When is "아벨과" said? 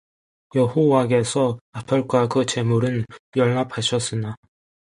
1.73-2.27